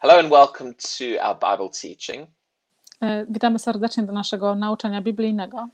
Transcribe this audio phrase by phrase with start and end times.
[0.00, 2.26] Hello and welcome to our Bible teaching.
[3.02, 5.68] E, Witamy serdecznie do naszego nauczania biblijnego.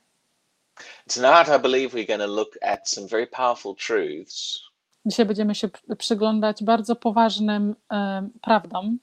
[1.14, 4.58] Tonight, I believe we're going to look at some very powerful truths
[5.06, 8.98] Dzisiaj będziemy się pr- przyglądać bardzo poważnym e, prawdom.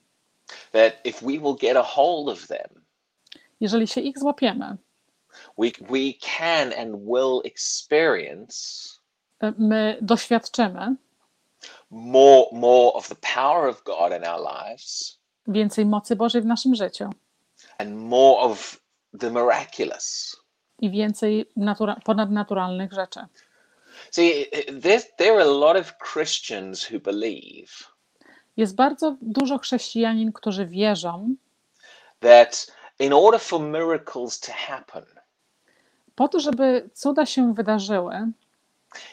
[0.72, 2.86] that, if we will get a hold of them,
[3.60, 4.78] Jeżeli się ich złapiemy,
[5.58, 8.90] we, we can and will experience
[9.40, 10.96] e, my doświadczymy
[11.92, 16.76] more, more of the power of God in our lives więcej mocy Bożej w naszym
[16.76, 17.10] życiu
[17.78, 18.80] and more of
[19.20, 20.38] the miraculous.
[20.80, 23.20] i więcej natura- ponadnaturalnych rzeczy.
[24.12, 24.46] See,
[24.82, 27.68] there, there are a lot of Christians who believe
[28.58, 31.36] Jest bardzo dużo chrześcijanin, którzy wierzą,
[32.20, 32.68] that
[33.00, 35.06] in order for miracles to happen,
[36.16, 38.32] po to, żeby cuda się wydarzyły,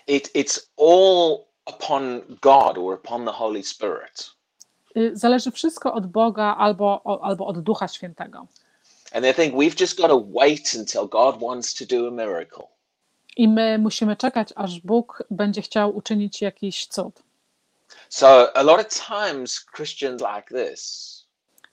[0.06, 4.30] it, it's all upon God or upon the Holy Spirit.
[4.98, 8.46] Y, zależy wszystko od Boga albo, albo od Ducha Świętego.
[9.13, 12.65] And they think we've just got to wait until God wants to do a miracle.
[13.37, 17.23] I my musimy czekać, aż Bóg będzie chciał uczynić jakiś cud.
[18.09, 21.18] So a lot of times Christians like this,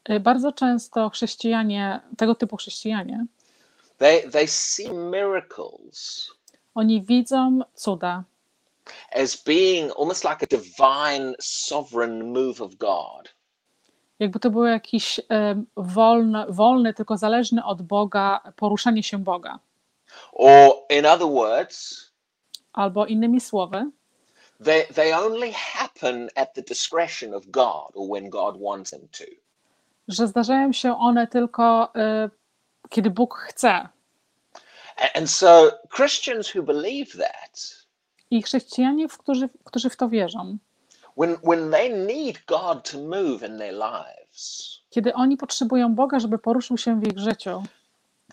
[0.09, 3.25] Y, Bardzo często chrześcijanie, tego typu chrześcijanie,
[3.97, 6.29] they they see miracles
[6.75, 8.23] oni widzą cuda
[9.11, 13.35] as being almost like a divine sovereign move of God.
[14.19, 19.59] jakby to było jakiś em, wolny, wolny, tylko zależny od Boga, poruszenie się Boga.
[20.31, 22.05] Or in other words,
[22.73, 23.89] Albo innymi słowy,
[24.65, 29.23] they they only happen at the discretion of God or when God wants them to.
[30.07, 32.29] że zdarzają się one tylko y,
[32.89, 33.89] kiedy Bóg chce.
[35.15, 37.84] And so Christians who believe that,
[38.37, 40.57] I chrześcijanie, którzy, którzy w to wierzą,
[41.17, 46.39] when when they need God to move in their lives, kiedy oni potrzebują Boga, żeby
[46.39, 47.63] poruszył się w ich życiu,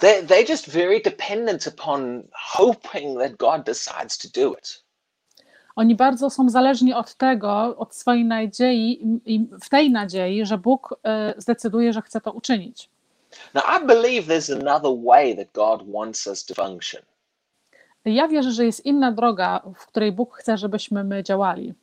[0.00, 2.22] they they're just very dependent upon
[2.53, 4.82] hoping that God decides to do it.
[5.77, 10.93] oni bardzo są zależni od tego, od swojej nadziei i w tej nadziei, że Bóg
[11.37, 12.88] y, zdecyduje, że chce to uczynić.
[13.54, 17.03] Now I believe there's another way that God wants us to function.
[18.05, 21.75] Ja wierzę, że jest inna droga, w której Bóg chce, żebyśmy my działali.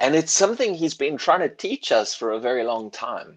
[0.00, 3.34] And it's something he's been trying to teach us for a very long time.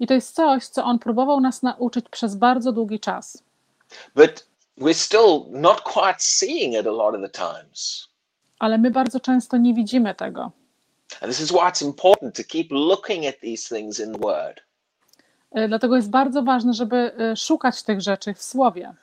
[0.00, 3.42] I to jest coś, co On próbował nas nauczyć przez bardzo długi czas.
[4.14, 4.46] But
[4.78, 8.08] we're still not quite seeing it a lot of the times.
[8.58, 10.52] Ale my bardzo często nie widzimy tego.
[11.20, 14.60] And this is why it's important to keep looking at these things in the word.
[15.58, 18.94] Y, Dlatego jest bardzo ważne, żeby y, szukać tych rzeczy w Słowie.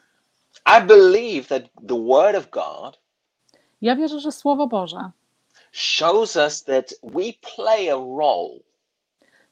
[0.67, 2.99] I believe that the word of God
[3.81, 5.11] Ja wierzę, że Słowo Boże
[5.71, 8.59] shows us that we play a role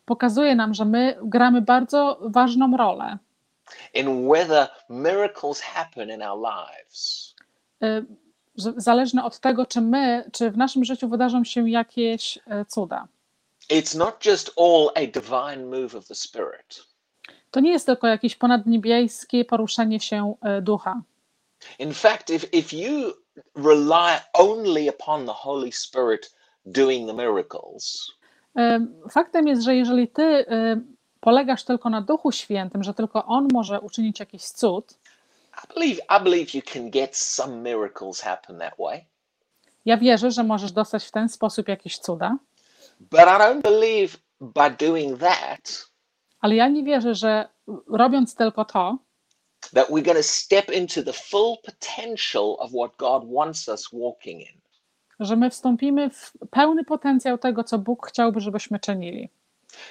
[0.05, 3.17] pokazuje nam, że my gramy bardzo ważną rolę,
[3.93, 7.35] in whether miracles happen in our lives.
[7.83, 8.05] y,
[8.77, 13.07] zależne od tego, czy my, czy w naszym życiu wydarzą się jakieś y, cuda.
[13.71, 16.85] It's not just all a divine move of the Spirit.
[17.55, 21.01] To nie jest tylko jakieś ponadniebieskie poruszenie się y, ducha.
[21.79, 23.13] In fact, if, if you
[23.55, 26.35] rely only upon the Holy Spirit
[26.65, 28.11] doing the miracles,
[28.57, 30.45] Y, Faktem jest, że jeżeli ty y,
[31.19, 34.93] polegasz tylko na Duchu Świętym, że tylko On może uczynić jakiś cud,
[35.63, 39.05] I believe I believe you can get some miracles happen that way.
[39.85, 42.37] ja wierzę, że możesz dostać w ten sposób jakieś cuda,
[42.99, 45.85] But I don't believe by doing that
[46.45, 47.47] ale ja nie wierzę, że
[47.87, 48.97] robiąc tylko to,
[49.73, 54.41] that we're going to step into the full potential of what God wants us walking
[54.41, 54.61] in.
[55.19, 59.29] że my wstąpimy w pełny potencjał tego, co Bóg chciałby, żebyśmy czynili.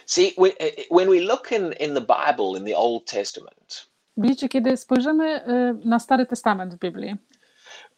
[0.06, 0.52] See, when,
[0.90, 3.86] when we look in, in the Bible, in the Old Testament,
[4.16, 7.16] Widzicie, kiedy spojrzymy y, na Stary Testament w Biblii,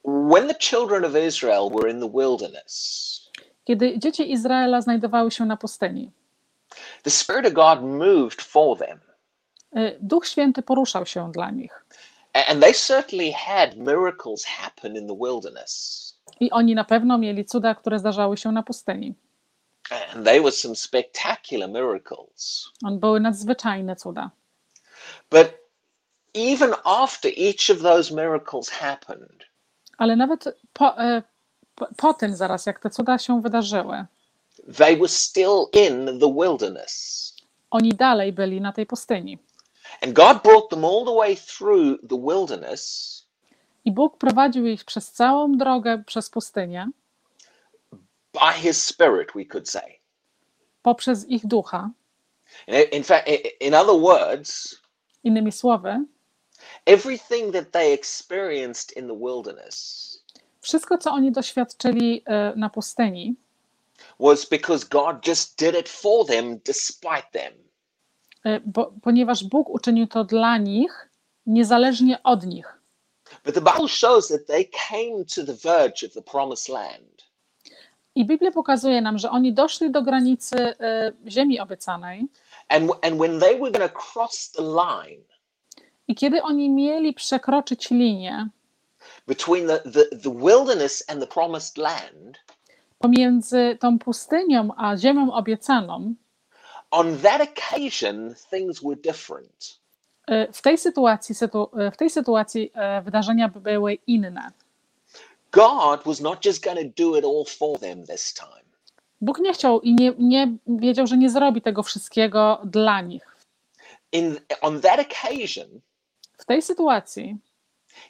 [0.05, 2.73] when the children of Israel were in the wilderness,
[3.65, 6.11] kiedy dzieci Izraela znajdowały się na pustyni,
[7.03, 9.01] the Spirit of God moved for them.
[9.77, 11.85] y, Duch Święty poruszał się dla nich.
[12.49, 16.03] And they certainly had miracles happen in the wilderness.
[16.41, 19.15] I oni na pewno mieli cuda, które zdarzały się na pustyni.
[20.15, 22.69] And they were some spectacular miracles.
[22.85, 24.31] On były nadzwyczajne cuda.
[25.31, 25.47] But
[26.35, 29.45] even after each of those miracles happened,
[29.99, 31.23] Ale nawet po, y,
[31.75, 34.07] po, po tym zaraz, jak te cuda się wydarzyły,
[34.67, 37.33] they were still in the wilderness.
[37.71, 39.39] oni dalej byli na tej pustyni.
[40.03, 43.13] And God brought them all the way through the wilderness
[43.85, 46.89] I Bóg prowadził ich przez całą drogę przez pustynię,
[48.33, 49.99] by his spirit, we could say.
[50.83, 51.91] poprzez ich ducha.
[52.93, 53.29] In fact,
[53.61, 54.81] in other words,
[55.25, 56.05] Innymi słowy,
[56.87, 60.07] everything that they experienced in the wilderness
[60.61, 63.37] wszystko, co oni doświadczyli e, na pustyni,
[64.19, 67.53] was because God just did it for them despite them.
[68.45, 71.11] e, bo, ponieważ Bóg uczynił to dla nich,
[71.47, 72.79] niezależnie od nich.
[73.45, 77.27] But the Bible shows that they came to the verge of the promised land.
[78.15, 82.27] I Biblia pokazuje nam, że oni doszli do granicy e, ziemi obiecanej,
[82.69, 85.23] And, and when they were going to cross the line
[86.09, 88.49] i kiedy oni mieli przekroczyć linię
[89.27, 92.39] between the, the, the wilderness and the promised land,
[92.99, 96.15] pomiędzy tą pustynią a ziemią obiecaną,
[96.91, 99.81] on that occasion, things were different.
[100.27, 104.53] e, w tej sytuacji, sytu, e, w tej sytuacji e, wydarzenia były inne.
[105.53, 108.67] God was not just going to do it all for them this time.
[109.21, 113.37] Bóg nie chciał i nie, nie wiedział, że nie zrobi tego wszystkiego dla nich.
[114.13, 115.81] In, on that occasion,
[116.39, 117.37] W tej sytuacji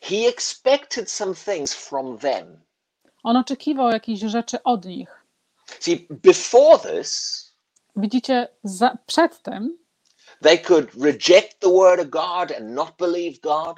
[0.02, 2.60] he expected some things from them.
[3.26, 5.08] On oczekiwał jakichś rzeczy od nich.
[5.80, 7.42] See, before this,
[7.96, 9.78] Widzicie, za, przed tym,
[10.42, 13.76] they could reject the word of God and not believe God.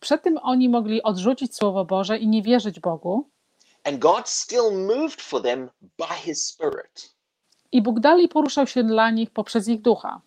[0.00, 3.30] przed tym oni mogli odrzucić Słowo Boże i nie wierzyć Bogu.
[3.84, 7.14] And God still moved for them by his spirit.
[7.72, 10.20] I Bóg dalej poruszał się dla nich poprzez ich ducha.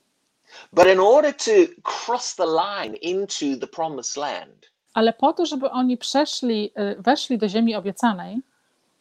[0.74, 1.52] But in order to
[1.84, 7.38] cross the line into the promised land, Ale po to, żeby oni przeszli, y, weszli
[7.38, 8.42] do ziemi obiecanej,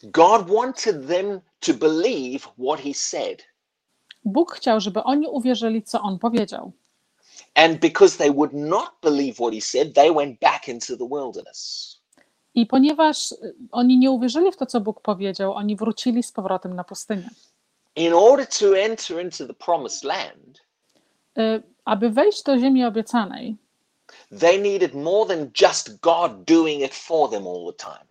[0.03, 3.43] God wanted them to believe what he said.
[4.25, 6.73] Bóg chciał, żeby oni uwierzyli, co on powiedział.
[7.55, 11.91] And because they would not believe what he said, they went back into the wilderness.
[12.55, 16.77] I ponieważ y, oni nie uwierzyli w to, co Bóg powiedział, oni wrócili z powrotem
[16.77, 17.31] na pustynię.
[17.97, 20.65] In order to enter into the promised land,
[21.39, 23.57] Y, Aby wejść do ziemi obiecanej,
[24.39, 28.05] they needed more than just God doing it for them all the time.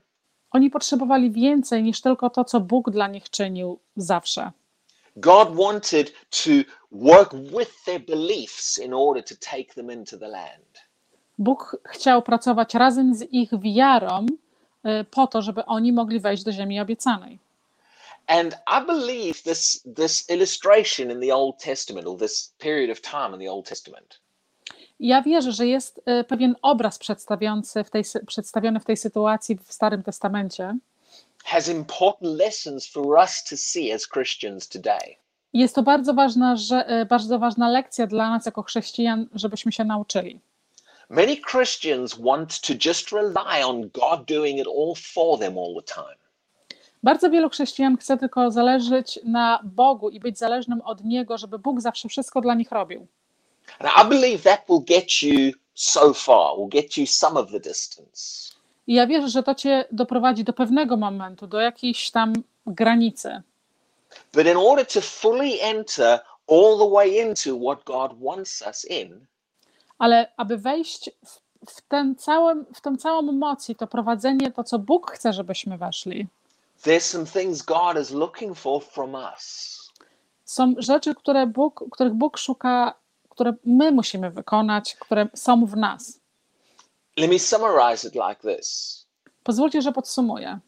[0.51, 4.51] oni potrzebowali więcej niż tylko to, co Bóg dla nich czynił zawsze.
[5.17, 6.51] God wanted to
[6.91, 10.81] work with their beliefs in order to take them into the land.
[11.37, 14.25] Bóg chciał pracować razem z ich wiarą
[14.85, 17.39] y, po to, żeby oni mogli wejść do ziemi obiecanej.
[18.27, 23.33] And I believe this, this illustration in the Old Testament, or this period of time
[23.33, 24.19] in the Old Testament,
[24.99, 29.73] Ja wierzę, że jest y, pewien obraz przedstawiający w tej, przedstawiony w tej sytuacji w
[29.73, 30.77] Starym Testamencie.
[31.45, 35.15] has important lessons for us to see as Christians today.
[35.53, 39.83] Jest to bardzo ważna, że, y, bardzo ważna lekcja dla nas jako chrześcijan, żebyśmy się
[39.85, 40.39] nauczyli.
[41.09, 45.93] Many Christians want to just rely on God doing it all for them all the
[45.93, 46.15] time.
[47.03, 51.81] Bardzo wielu chrześcijan chce tylko zależeć na Bogu i być zależnym od Niego, żeby Bóg
[51.81, 53.07] zawsze wszystko dla nich robił.
[53.79, 57.59] And I believe that will get you so far, will get you some of the
[57.59, 58.53] distance.
[58.87, 62.33] I ja wierzę, że to cię doprowadzi do pewnego momentu, do jakiejś tam
[62.65, 63.41] granicy.
[64.33, 69.25] But in order to fully enter all the way into what God wants us in,
[69.99, 71.41] Ale aby wejść w,
[71.71, 75.77] w, ten całym, w tą całą moc i to prowadzenie, to co Bóg chce, żebyśmy
[75.77, 76.27] weszli,
[76.83, 79.73] there's some things God is looking for from us.
[80.45, 82.93] są rzeczy, które Bóg, których Bóg szuka,
[83.33, 86.19] które my musimy wykonać, które są w nas.
[87.17, 88.99] Let me summarize it like this.
[89.43, 90.59] Pozwólcie, że podsumuję.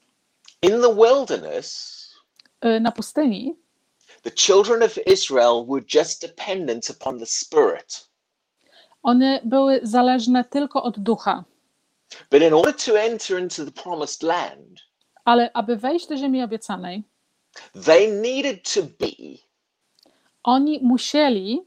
[0.62, 1.96] In the wilderness,
[2.66, 3.56] Y, Na pustyni
[4.24, 8.10] the children of Israel were just dependent upon the Spirit.
[9.04, 11.44] one były zależne tylko od ducha.
[12.32, 14.80] But in order to enter into the promised land,
[15.26, 17.04] Ale aby wejść do ziemi obiecanej,
[17.86, 19.38] they needed to be
[20.44, 21.62] oni musieli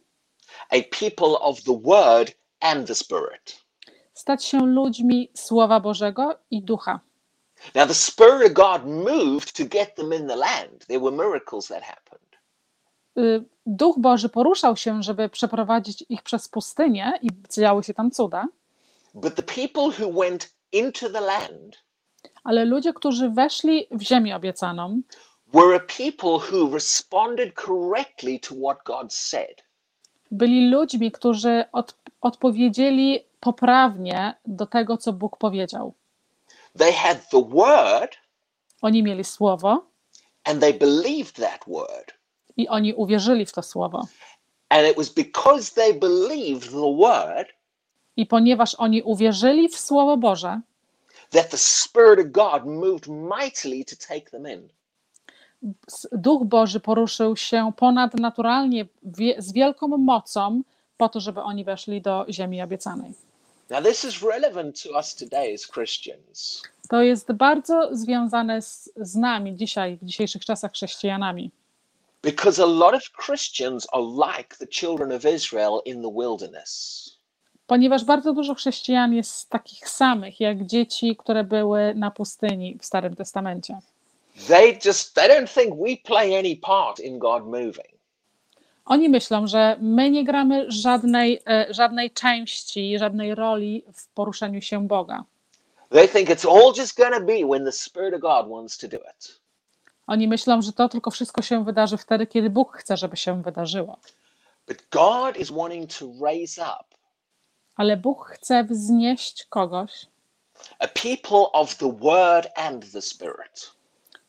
[0.70, 3.64] a people of the Word and the Spirit.
[4.14, 7.00] stać się ludźmi Słowa Bożego i ducha.
[7.74, 10.86] Now, the Spirit of God moved to get them in the land.
[10.86, 12.38] There were miracles that happened.
[13.18, 18.46] Y, Duch Boży poruszał się, żeby przeprowadzić ich przez pustynię i działy się tam cuda,
[19.14, 21.88] But the people who went into the land
[22.44, 25.02] ale ludzie, którzy weszli w ziemię obiecaną,
[25.54, 29.64] were a people who responded correctly to what God said.
[30.30, 35.94] Byli ludźmi, którzy od, odpowiedzieli poprawnie do tego, co Bóg powiedział.
[36.78, 38.16] They had the Word
[38.82, 39.86] Oni mieli słowo
[40.44, 42.14] and they believed that Word.
[42.56, 44.06] i oni uwierzyli w to słowo.
[44.68, 47.48] And it was because they believed the Word
[48.18, 50.60] I ponieważ oni uwierzyli w Słowo Boże,
[51.30, 54.68] that the Spirit of God moved mightily to take them in.
[56.12, 58.86] Duch Boży poruszył się ponadnaturalnie
[59.38, 60.62] z wielką mocą
[60.96, 63.12] po to, żeby oni weszli do ziemi obiecanej.
[66.88, 71.50] To jest bardzo związane z, z nami dzisiaj, w dzisiejszych czasach chrześcijanami,
[72.22, 77.18] because a lot of Christians are like the children of Israel in the wilderness.
[77.66, 83.16] ponieważ bardzo dużo chrześcijan jest takich samych jak dzieci, które były na pustyni w Starym
[83.16, 83.78] Testamencie.
[84.46, 87.98] They just they don't think we play any part in God moving.
[88.84, 94.86] Oni myślą, że my nie gramy żadnej, e, żadnej części, żadnej roli w poruszeniu się
[94.86, 95.24] Boga.
[95.90, 98.88] They think it's all just going to be when the Spirit of God wants to
[98.88, 99.40] do it.
[100.06, 103.98] Oni myślą, że to tylko wszystko się wydarzy wtedy, kiedy Bóg chce, żeby się wydarzyło.
[104.68, 106.84] But God is wanting to raise up
[107.76, 110.06] Ale Bóg chce wznieść kogoś,
[110.78, 113.77] a people of the Word and the Spirit.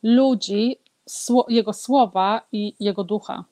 [0.02, 0.78] Ludzi,
[1.48, 3.44] Jego słowa i Jego ducha.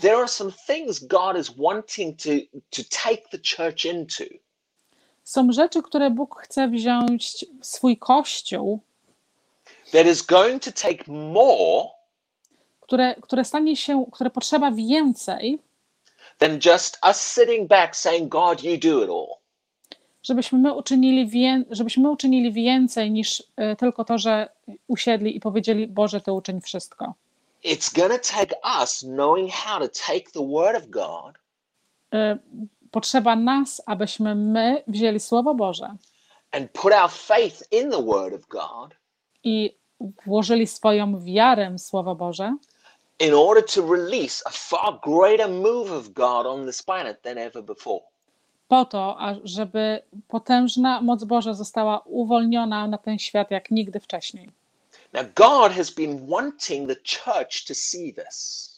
[0.00, 2.30] There are some things God is wanting to,
[2.70, 4.24] to take the church into
[5.24, 8.80] Są rzeczy, które Bóg chce wziąć w swój kościół,
[9.92, 11.88] that is going to take more
[12.92, 15.58] które, które stanie się, które potrzeba więcej,
[16.38, 19.41] than just us sitting back saying, God, you do it all.
[20.22, 24.48] Żebyśmy my uczynili, wię- żebyśmy my uczynili więcej niż e, tylko to, że
[24.88, 27.14] usiedli i powiedzieli: Boże, Ty uczyń wszystko.
[27.64, 31.38] It's to take us knowing how to take the Word of God
[32.14, 32.38] E,
[32.90, 35.96] Potrzeba nas, abyśmy my wzięli Słowo Boże
[36.50, 38.94] and put our faith in the Word of God
[39.44, 39.76] i
[40.26, 42.56] włożyli swoją wiarę w Słowo Boże,
[43.20, 47.62] in order to release a far greater move of God on this planet than ever
[47.64, 48.00] before.
[48.72, 54.50] Po to, żeby potężna moc Boża została uwolniona na ten świat jak nigdy wcześniej.
[55.12, 58.68] Now, God has been wanting the church to see this,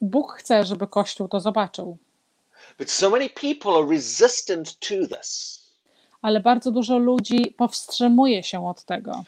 [0.00, 1.98] Bóg chce, żeby Kościół to zobaczył,
[2.78, 5.62] but so many people are resistant to this
[6.22, 9.24] ale bardzo dużo ludzi powstrzymuje się od tego,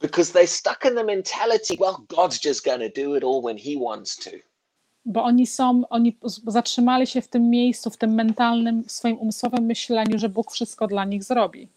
[0.00, 3.58] because they're stuck in the mentality, well, God's just going to do it all when
[3.58, 4.30] He wants to.
[5.08, 10.18] Bo oni są, oni zatrzymali się w tym miejscu, w tym mentalnym, swoim umysłowym myśleniu,
[10.18, 11.68] że Bóg wszystko dla nich zrobi.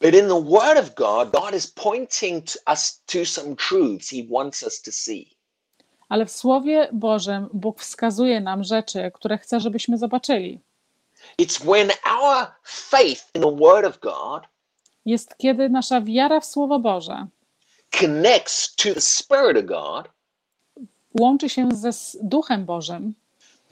[0.00, 4.16] But in the Word of God, God is pointing to us to some truths He
[4.30, 5.36] wants us to see.
[6.08, 10.60] Ale w Słowie Bożym Bóg wskazuje nam rzeczy, które chce, żebyśmy zobaczyli.
[11.38, 11.90] It's when
[12.22, 14.42] our faith in the Word of God
[15.04, 17.26] Jest kiedy nasza wiara w Słowo Boże
[18.00, 20.08] connects to the Spirit of God
[21.20, 21.90] łączy się ze
[22.22, 23.14] Duchem Bożym,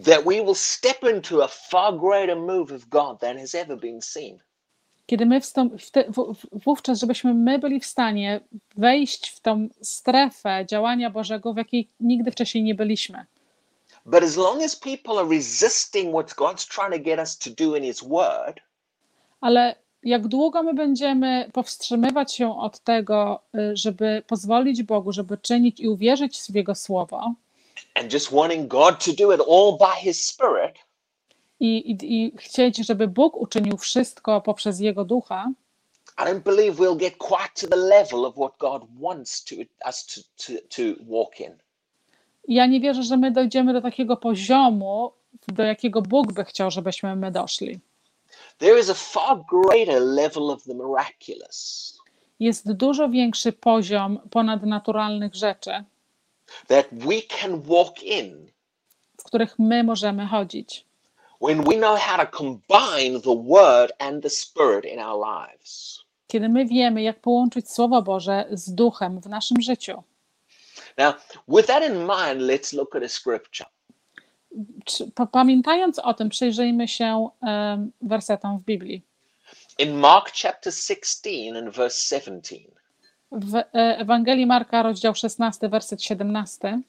[0.05, 4.03] that we will step into a far greater move of God than has ever been
[4.03, 4.39] seen.
[5.07, 5.73] kiedy my wstąp,
[6.53, 8.41] wówczas, żebyśmy my byli w stanie
[8.77, 13.27] wejść w tą strefę działania Bożego, w jakiej nigdy wcześniej nie byliśmy.
[14.07, 17.77] But as long as people are resisting what God's trying to get us to do
[17.77, 18.61] in His Word,
[19.41, 25.81] Ale jak długo my będziemy powstrzymywać się od tego, y, żeby pozwolić Bogu, żeby czynić
[25.81, 27.35] i uwierzyć w Jego słowo
[31.61, 35.53] i, i, i chcieć, żeby Bóg uczynił wszystko poprzez Jego ducha,
[36.19, 40.07] I don't believe we'll get quite to the level of what God wants to, us
[40.07, 41.59] to, to, to walk in.
[42.49, 45.13] ja nie wierzę, że my dojdziemy do takiego poziomu,
[45.49, 47.81] do jakiego Bóg by chciał, żebyśmy my doszli.
[48.61, 51.99] There is a far greater level of the miraculous
[52.41, 55.85] Jest dużo większy poziom ponadnaturalnych rzeczy,
[56.69, 58.47] that we can walk in
[59.19, 60.85] w których my możemy chodzić.
[61.41, 66.01] when we know how to combine the Word and the Spirit in our lives.
[66.27, 70.03] Kiedy my wiemy, jak połączyć Słowo Boże z duchem w naszym życiu.
[70.99, 71.15] Now,
[71.49, 73.67] with that in mind, let's look at a scripture.
[75.33, 77.29] Pamiętając o tym, przyjrzyjmy się
[78.03, 79.03] wersetom w Biblii.
[79.79, 82.57] In Mark chapter 16 and verse 17,
[83.33, 86.81] W e, Ewangelii Marka, rozdział 16, werset 17,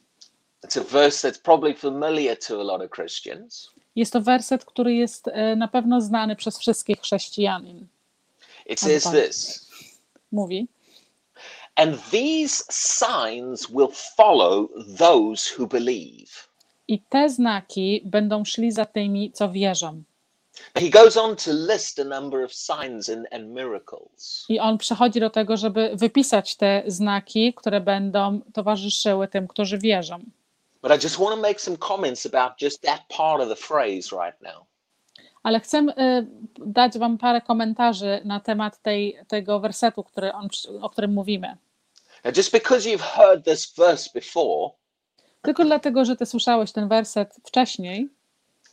[0.65, 3.71] it's a verse that's probably familiar to a lot of Christians.
[3.95, 7.87] jest to werset, który jest e, na pewno znany przez wszystkich chrześcijanin.
[8.65, 9.69] It says this
[10.31, 10.67] Mówi:
[11.75, 16.50] And these signs will follow those who believe.
[16.91, 20.03] I te znaki będą szli za tymi, co wierzą.
[20.75, 24.45] He goes on to list a number of signs and, and miracles.
[24.49, 30.19] I on przechodzi do tego, żeby wypisać te znaki, które będą towarzyszyły tym, którzy wierzą.
[30.81, 34.15] But I just want to make some comments about just that part of the phrase
[34.23, 34.65] right now.
[35.43, 35.85] Ale chcę y,
[36.65, 40.47] dać Wam parę komentarzy na temat tej, tego wersetu, który on,
[40.81, 41.57] o którym mówimy.
[42.23, 44.80] Now, just because you've heard this verse before
[45.41, 48.09] Tylko dlatego, że ty słyszałeś ten werset wcześniej,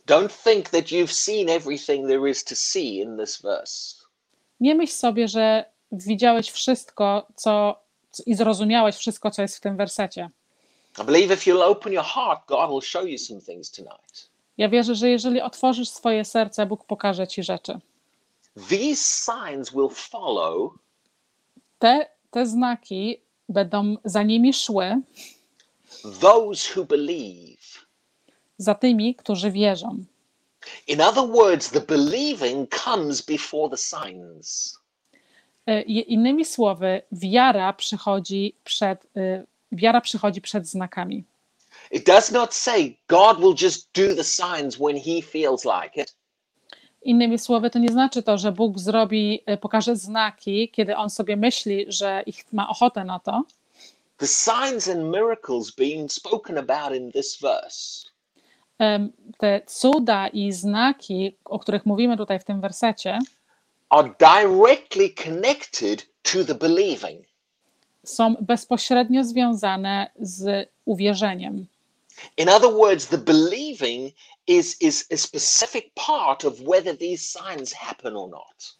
[0.07, 3.95] don't think that you've seen everything there is to see in this verse.
[4.59, 7.79] nie myśl sobie, że widziałeś wszystko, co
[8.25, 10.29] i zrozumiałeś wszystko, co jest w tym wersecie.
[11.01, 14.29] I believe if you'll open your heart, God will show you some things tonight.
[14.57, 17.79] Ja wierzę, że jeżeli otworzysz swoje serce, Bóg pokaże ci rzeczy.
[18.69, 18.95] These
[19.25, 20.71] signs will follow
[21.79, 25.01] Te, te znaki będą za nimi szły,
[26.21, 27.85] those who believe.
[28.57, 29.97] za tymi, którzy wierzą.
[30.87, 34.79] In other words, the believing comes before the signs.
[35.65, 41.23] E, Innymi słowy, wiara przychodzi przed, y, wiara przychodzi przed znakami.
[41.91, 46.15] It does not say God will just do the signs when he feels like it.
[47.01, 51.37] Innymi słowy, to nie znaczy to, że Bóg zrobi, y, pokaże znaki, kiedy on sobie
[51.37, 53.43] myśli, że ich ma ochotę na to.
[54.19, 58.09] The signs and miracles being spoken about in this verse
[59.37, 63.19] Te cuda i znaki, o których mówimy tutaj w tym wersecie,
[63.89, 67.25] are directly connected to the believing.
[68.05, 71.65] są bezpośrednio związane z uwierzeniem.
[72.37, 74.13] In other words, the believing
[74.47, 78.78] is, is a specific part of whether these signs happen or not.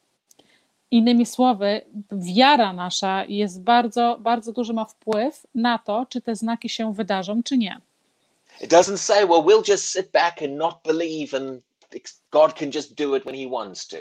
[0.91, 1.81] Innymi słowy,
[2.11, 7.43] wiara nasza jest bardzo, bardzo duży ma wpływ na to, czy te znaki się wydarzą,
[7.43, 7.81] czy nie.
[8.61, 11.61] It doesn't say, well, we'll just sit back and not believe and
[12.31, 13.97] God can just do it when he wants to.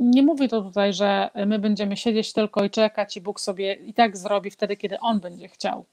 [0.00, 3.94] Nie mówi to tutaj, że my będziemy siedzieć tylko i czekać i Bóg sobie i
[3.94, 5.84] tak zrobi wtedy, kiedy On będzie chciał.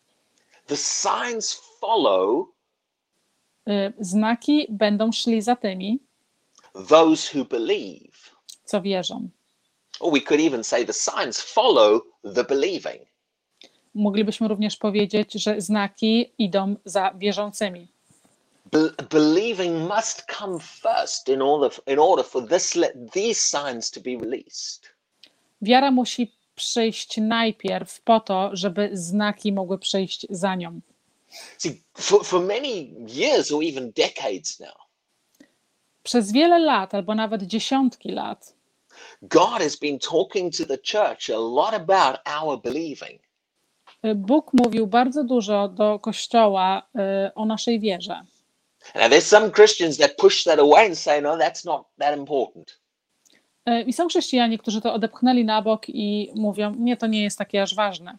[0.67, 2.47] The signs follow
[3.69, 5.99] Y, Znaki będą szli za tymi,
[6.89, 8.17] those who believe.
[8.65, 9.29] co wierzą.
[9.99, 12.01] Or we could even say the signs follow
[12.35, 13.07] the believing.
[13.95, 17.87] Moglibyśmy również powiedzieć, że znaki idą za wierzącymi.
[18.71, 22.73] Be- believing must come first in order, in order for this,
[23.13, 24.95] these signs to be released.
[25.61, 30.79] Wiara musi przyjść najpierw po to, żeby znaki mogły przyjść za nią.
[31.57, 34.85] See, for, for many years or even decades now,
[36.03, 38.54] Przez wiele lat, albo nawet dziesiątki lat,
[39.29, 43.21] God has been talking to the church a lot about our believing.
[44.05, 46.81] y, Bóg mówił bardzo dużo do Kościoła
[47.27, 48.21] y, o naszej wierze.
[48.95, 52.79] Now, there's some Christians that push that away and say, no, that's not that important.
[53.69, 57.37] Y, I są chrześcijanie, którzy to odepchnęli na bok i mówią: Nie, to nie jest
[57.37, 58.17] takie aż ważne.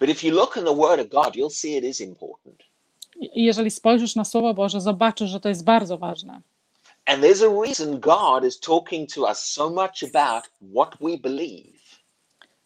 [0.00, 2.62] But if you look in the Word of God, you'll see it is important.
[3.20, 6.40] I jeżeli spojrzysz na Słowo Boże, zobaczysz, że to jest bardzo ważne.
[7.08, 11.80] And there's a reason God is talking to us so much about what we believe.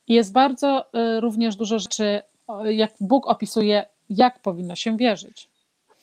[0.09, 0.85] I jest bardzo
[1.17, 2.23] y, również dużo rzeczy,
[2.65, 5.49] jak Bug opisuje, jak powinno się wierzyć.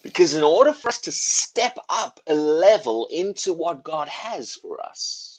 [0.03, 4.77] Because in order for us to step up a level into what God has for
[4.91, 5.29] us,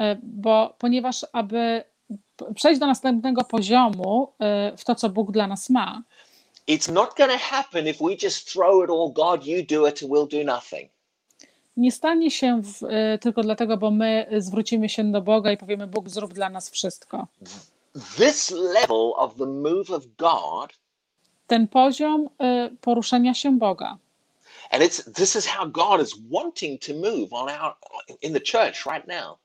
[0.00, 1.84] Y, Bo ponieważ, aby
[2.54, 4.32] przejść do następnego poziomu
[4.72, 6.02] y, w to, co Bóg dla nas ma,
[6.68, 10.02] it's not going to happen if we just throw it all, God, you do it,
[10.02, 10.95] and we'll do nothing.
[11.76, 15.86] Nie stanie się w, y, tylko dlatego, bo my zwrócimy się do Boga i powiemy:
[15.86, 17.26] Bóg, zrób dla nas wszystko.
[18.16, 20.72] This level of the move of God,
[21.46, 23.98] Ten poziom y, poruszenia się Boga.
[24.70, 27.74] and it's this is how God is wanting to move on our
[28.22, 29.38] in the church right now.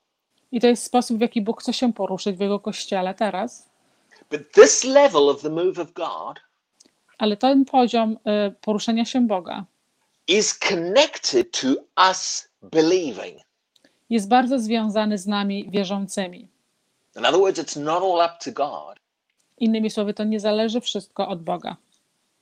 [0.52, 3.68] I to jest sposób, w jaki Bóg chce się poruszyć w jego kościele teraz.
[4.30, 6.40] But this level of the move of God
[7.18, 8.12] Ale ten poziom
[8.48, 9.64] y, poruszenia się Boga
[10.28, 11.68] is connected to
[12.10, 13.40] us believing.
[14.10, 16.48] jest bardzo związany z nami wierzącymi.
[17.16, 18.98] In other words, it's not all up to God.
[19.58, 21.76] Innymi słowy, to nie zależy wszystko od Boga.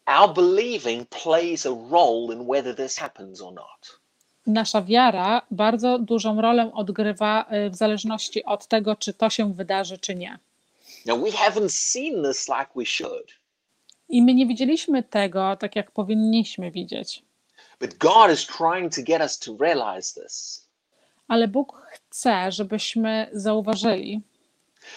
[0.07, 4.01] Our believing plays a role in whether this happens or not.
[4.47, 9.99] Nasza wiara bardzo dużą rolę odgrywa y, w zależności od tego, czy to się wydarzy,
[9.99, 10.39] czy nie.
[11.07, 13.33] Now, we haven't seen this like we should,
[14.09, 17.23] I my nie widzieliśmy tego tak, jak powinniśmy widzieć.
[17.81, 20.67] But God is trying to get us to realize this.
[21.29, 24.21] Ale Bóg chce, żebyśmy zauważyli,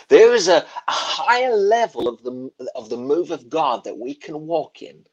[0.08, 4.16] There is a, a higher level of the, of the move of God that we
[4.16, 5.04] can walk in.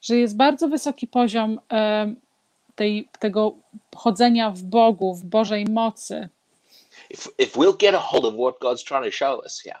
[0.00, 2.16] że jest bardzo wysoki poziom em,
[2.74, 3.54] tej, tego
[3.96, 6.28] chodzenia w Bogu, w Bożej mocy.
[7.10, 9.78] If, if we'll get a hold of what God's trying to show us here.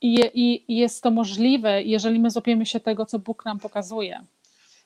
[0.00, 4.24] I, I jest to możliwe, jeżeli my złapiemy się tego, co Bóg nam pokazuje.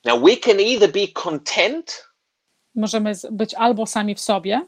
[0.04, 2.08] Now, we can either be content
[2.74, 4.66] Możemy być albo sami w sobie,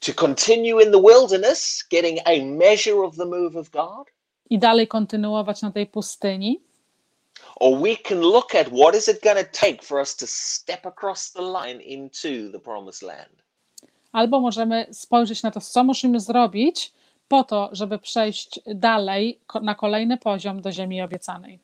[0.00, 4.06] to continue in the wilderness, getting a measure of the move of God,
[4.50, 6.60] i dalej kontynuować na tej pustyni,
[7.56, 10.86] Or we can look at what is it going to take for us to step
[10.86, 13.42] across the line into the promised land.
[14.12, 16.92] Albo możemy spojrzeć na to, co musimy zrobić
[17.28, 21.58] po to, żeby przejść dalej ko- na kolejny poziom do ziemi obiecanej.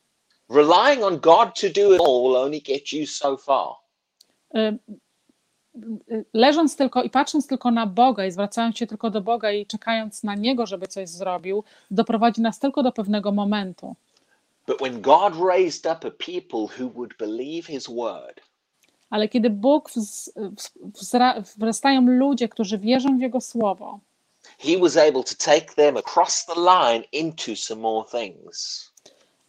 [0.50, 3.74] Relying on God to do it all will only get you so far.
[4.54, 4.78] Y,
[6.10, 9.66] y, Leżąc tylko i patrząc tylko na Boga i zwracając się tylko do Boga i
[9.66, 13.96] czekając na Niego, żeby coś zrobił, doprowadzi nas tylko do pewnego momentu.
[14.66, 18.40] But when God raised up a people who would believe his word,
[19.10, 24.00] Ale kiedy Bóg wz, wz, wzra, wzrastają ludzie, którzy wierzą w Jego słowo,
[24.58, 28.90] he was able to take them across the line into some more things.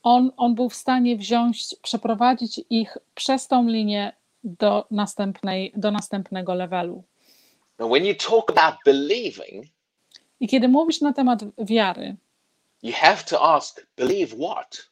[0.04, 6.54] On, on był w stanie wziąć, przeprowadzić ich przez tą linię do, następnej, do następnego
[6.54, 7.04] levelu.
[7.80, 9.66] Now, when you talk about believing,
[10.40, 12.16] I kiedy mówisz na temat wiary
[12.84, 14.90] you have to ask, believe what?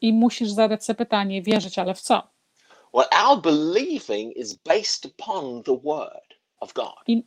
[0.00, 2.22] i musisz zadać sobie pytanie, wierzyć, ale w co?
[2.94, 7.02] Well, our believing is based upon the word of God.
[7.06, 7.24] I,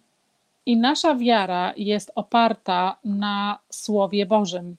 [0.66, 4.76] I nasza wiara jest oparta na Słowie Bożym.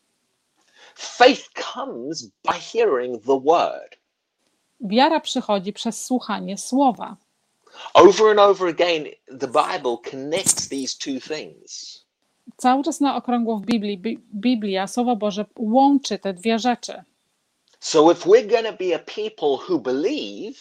[0.99, 3.97] Faith comes by hearing the word.
[4.81, 7.17] Wiara przychodzi przez słuchanie Słowa.
[7.95, 9.05] Over and over again,
[9.41, 12.05] the Bible connects these two things.
[12.57, 17.03] Cały czas na okrągło w Biblii, Bi- Biblia, Słowo Boże łączy te dwie rzeczy.
[17.81, 20.59] So if we're going to be a people who believe,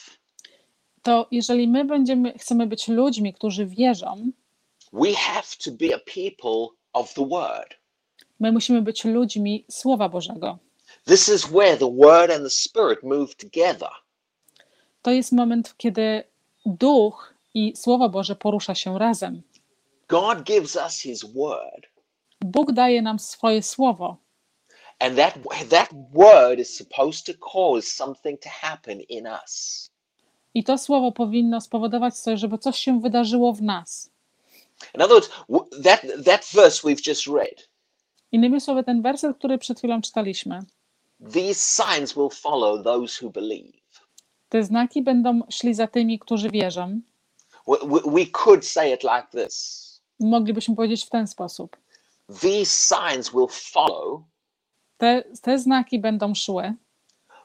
[1.04, 4.32] To jeżeli my będziemy, chcemy być ludźmi, którzy wierzą,
[4.94, 7.76] we have to be a people of the word.
[8.40, 10.58] My musimy być ludźmi Słowa Bożego.
[11.06, 13.90] This is where the word and the spirit move together.
[15.02, 16.24] To jest moment, kiedy
[16.66, 19.42] Duch i Słowo Boże porusza się razem.
[20.08, 21.88] God gives us his word,
[22.42, 24.18] Bóg daje nam swoje słowo,
[25.00, 25.34] and that
[25.70, 29.90] that word is supposed to cause something to happen in us.
[30.54, 34.10] i to słowo powinno spowodować coś, żeby coś się wydarzyło w nas.
[34.96, 35.30] In other words,
[35.84, 37.70] that that verse we've just read,
[38.32, 40.60] Innymi słowy, ten werset, który przed chwilą czytaliśmy,
[41.34, 43.80] these signs will follow those who believe.
[44.50, 47.00] te znaki będą szli za tymi, którzy wierzą.
[47.68, 49.86] We, we, could say it like this
[50.20, 51.78] Moglibyśmy powiedzieć w ten sposób.
[52.42, 54.22] These signs will follow
[54.98, 56.74] Te, te znaki będą szły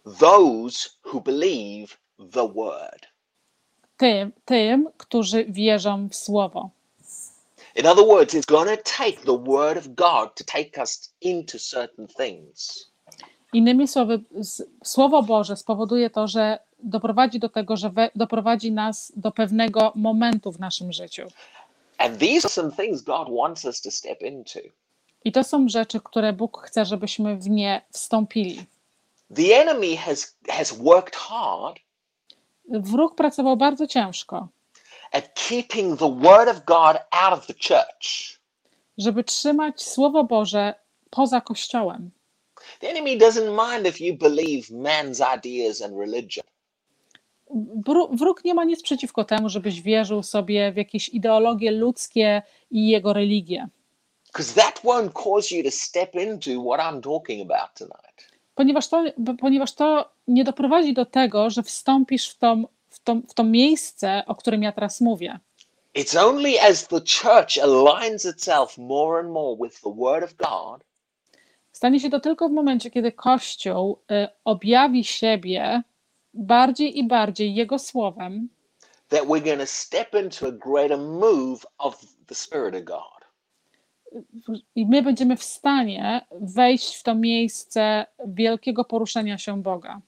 [0.05, 1.97] those who believe
[2.33, 3.07] the word.
[3.97, 6.71] tym, tym, którzy wierzą w słowo.
[7.77, 11.59] In other words, it's going to take the word of God to take us into
[11.59, 12.91] certain things.
[13.53, 14.21] Innymi słowy,
[14.85, 20.53] Słowo Boże spowoduje to, że doprowadzi do tego, że we, doprowadzi nas do pewnego momentu
[20.53, 21.23] w naszym życiu.
[21.99, 24.61] And these are some things God wants us to step into.
[25.25, 28.67] I to są rzeczy, które Bóg chce, żebyśmy w nie wstąpili.
[29.37, 31.79] The enemy has, has worked hard
[32.71, 34.49] Wróg pracował bardzo ciężko,
[35.13, 38.41] at keeping the word of God out of the church.
[38.99, 40.75] żeby trzymać Słowo Boże
[41.11, 42.11] poza Kościołem.
[42.81, 46.45] The enemy doesn't mind if you believe man's ideas and religion.
[48.13, 53.13] Wróg nie ma nic przeciwko temu, żebyś wierzył sobie w jakieś ideologie ludzkie i jego
[53.13, 53.69] religię.
[54.27, 58.11] Because that won't cause you to step into what I'm talking about tonight.
[58.55, 59.05] ponieważ to,
[59.41, 62.65] ponieważ to nie doprowadzi do tego, że wstąpisz w, tą,
[63.11, 65.39] tą, w to miejsce, o którym ja teraz mówię.
[65.99, 70.85] It's only as the church aligns itself more and more with the word of God
[71.73, 75.83] Stanie się to tylko w momencie, kiedy Kościół y, objawi siebie
[76.35, 78.49] bardziej i bardziej Jego słowem,
[79.09, 83.21] that we're going to step into a greater move of the Spirit of God.
[84.75, 90.01] i my będziemy w stanie wejść w to miejsce wielkiego poruszenia się Boga.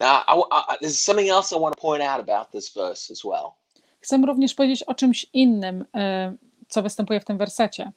[0.00, 3.24] Now, I, I, there's something else I want to point out about this verse as
[3.24, 3.54] well.
[4.00, 6.36] Chcę również powiedzieć o czymś innym, y,
[6.68, 7.92] co występuje w tym wersecie.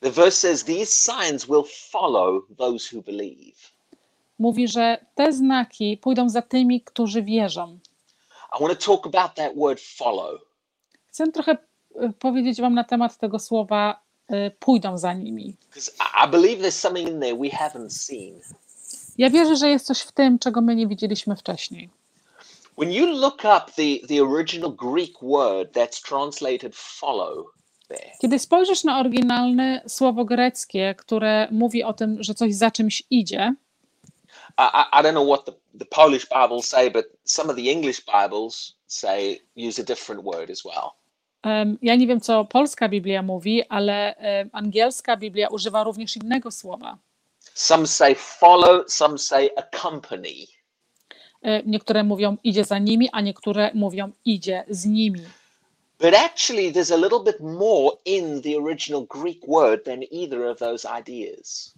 [0.00, 3.72] The verse says, These signs will follow those who believe.
[4.38, 7.78] Mówi, że te znaki pójdą za tymi, którzy wierzą.
[8.58, 10.40] I want to talk about that word follow.
[11.08, 11.56] Chcę trochę
[12.02, 14.00] y, powiedzieć Wam na temat tego słowa
[14.32, 15.56] y, pójdą za nimi.
[15.68, 15.92] Because
[16.24, 18.40] I believe there's something in there we haven't seen.
[19.18, 21.90] Ja wierzę, że jest coś w tym, czego my nie widzieliśmy wcześniej.
[22.78, 27.46] When you look up the, the original Greek word that's translated follow
[27.88, 33.02] there, Kiedy spojrzysz na oryginalne słowo greckie, które mówi o tym, że coś za czymś
[33.10, 33.54] idzie,
[34.58, 37.70] I, I, I don't know what the, the Polish Bibles say, but some of the
[37.70, 40.90] English Bibles say use a different word as well.
[41.82, 44.14] ja nie wiem, co polska Biblia mówi, ale
[44.52, 46.98] angielska Biblia używa również innego słowa.
[47.54, 50.46] Some say follow, some say accompany.
[51.42, 55.20] E, Niektóre mówią idzie za nimi, a niektóre mówią idzie z nimi.
[55.98, 60.58] But actually, there's a little bit more in the original Greek word than either of
[60.58, 61.74] those ideas.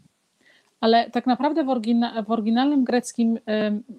[0.80, 3.38] Ale tak naprawdę w, orygina, w oryginalnym greckim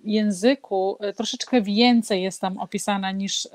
[0.04, 3.48] języku e, troszeczkę więcej jest tam opisane niż,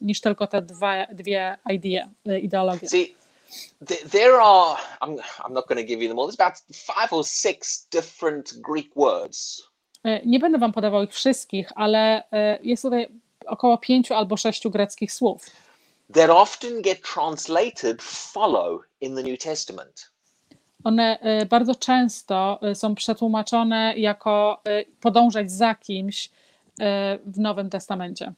[0.00, 2.88] niż tylko te dwa, dwie idee, e, ideologie.
[2.88, 3.14] See,
[4.10, 7.24] there are, I'm, I'm not going to give you them all, there's about five or
[7.24, 9.70] six different Greek words
[10.04, 13.08] E, Nie będę wam podawał ich wszystkich, ale e, jest tutaj
[13.46, 15.46] około pięciu albo sześciu greckich słów.
[16.14, 20.10] that often get translated follow in the New Testament.
[20.84, 24.62] One e, bardzo często są przetłumaczone jako
[25.00, 26.30] podążać za kimś
[27.26, 28.32] w Nowym Testamencie.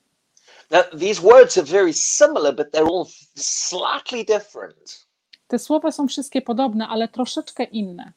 [0.72, 3.06] Now, these words are very similar, but they're all
[3.37, 5.06] slightly different.
[5.48, 8.12] Te słowa są wszystkie podobne, ale troszeczkę inne.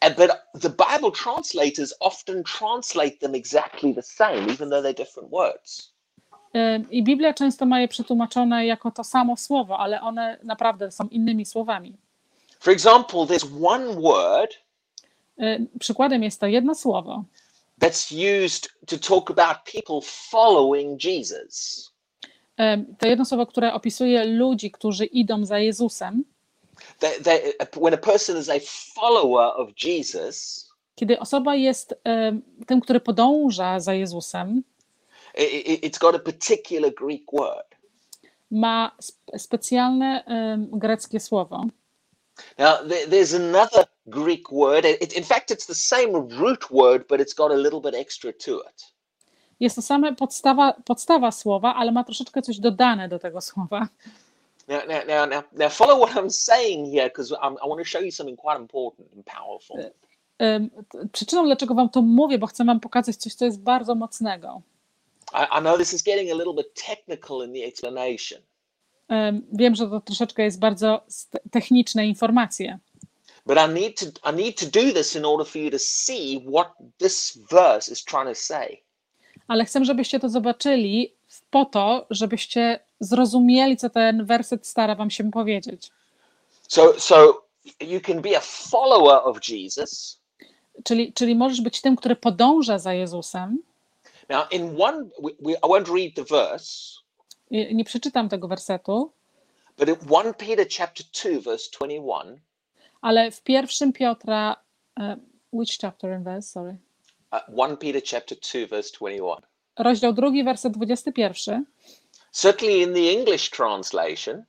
[0.00, 0.30] And, but
[0.62, 5.92] the Bible translators often translate them exactly the same, even though they're different words.
[6.54, 11.08] E, I Biblia często ma je przetłumaczone jako to samo słowo, ale one naprawdę są
[11.08, 11.96] innymi słowami.
[12.60, 14.66] For example, there's one word
[15.38, 17.24] E, Przykładem jest to jedno słowo,
[17.80, 21.86] that's used to talk about people following Jesus.
[22.58, 26.24] E, to jedno słowo, które opisuje ludzi, którzy idą za Jezusem.
[26.98, 28.60] They, they, when a person is a
[28.94, 34.62] follower of Jesus, Kiedy osoba jest e, tym, który podąża za Jezusem,
[35.38, 37.66] i- i- it's got a particular Greek word.
[38.50, 41.64] ma sp- specjalne em, greckie słowo.
[42.58, 44.84] Now, there, there's another Greek word.
[44.84, 48.32] It, in fact, it's the same root word, but it's got a little bit extra
[48.32, 48.92] to it.
[49.60, 53.88] Jest to same podstawa, podstawa słowa, ale ma troszeczkę coś dodane do tego słowa.
[54.68, 58.10] Now, now, now, now, follow what I'm saying here, because I want to show you
[58.10, 59.76] something quite important and powerful.
[60.38, 64.62] T- Przyczyną, dlaczego wam to mówię, bo chcę wam pokazać coś, co jest bardzo mocnego.
[65.32, 68.40] I, I know this is getting a little bit technical in the explanation,
[69.08, 71.04] Em, Wiem, że to troszeczkę jest bardzo
[71.50, 72.78] techniczne informacje,
[73.46, 76.44] but I need to I need to do this in order for you to see
[76.52, 78.82] what this verse is trying to say.
[79.48, 81.14] ale chcę, żebyście to zobaczyli
[81.50, 85.90] po to, żebyście zrozumieli, co ten werset stara wam się powiedzieć.
[86.68, 87.42] So, so
[87.80, 90.20] you can be a follower of Jesus.
[90.84, 93.58] Czyli, czyli możesz być tym, który podąża za Jezusem.
[94.28, 97.00] Now, in one, we, we, I won't read the verse,
[97.50, 99.12] I- Nie przeczytam tego wersetu,
[99.78, 102.40] but in 1 Peter chapter 2, verse 21,
[103.00, 104.56] ale w pierwszym Piotra,
[105.00, 105.16] e,
[105.52, 106.76] which chapter and verse, sorry,
[107.32, 109.36] uh, 1 Peter chapter 2, verse 21.
[109.78, 111.64] rozdział drugi, werset 21,
[112.32, 114.44] Certainly in the English translation,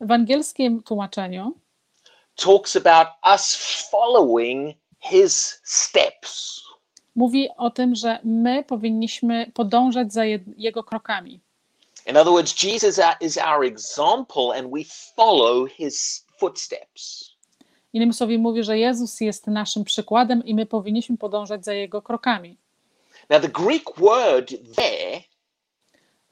[0.00, 1.52] w angielskim tłumaczeniu
[2.36, 3.54] talks about us
[3.90, 6.62] following his steps.
[7.14, 11.40] mówi o tym, że my powinniśmy podążać za je, jego krokami.
[12.06, 14.84] In other words, Jesus is our example and we
[15.16, 17.27] follow his footsteps.
[17.92, 22.56] Innymi słowy mówi, że Jezus jest naszym przykładem i my powinniśmy podążać za jego krokami.
[23.30, 25.22] Now, the Greek word there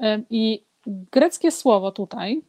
[0.00, 2.42] E, I greckie słowo tutaj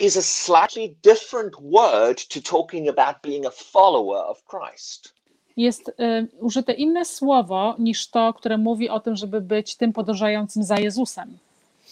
[0.00, 5.14] is a slightly different word to talking about being a follower of Christ.
[5.56, 10.64] jest e, użyte inne słowo niż to, które mówi o tym, żeby być tym podążającym
[10.64, 11.38] za Jezusem.